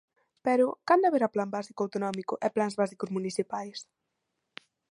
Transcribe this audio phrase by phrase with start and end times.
[0.45, 3.77] Pero ¿cando haberá Plan básico autonómico e plans básicos municipais?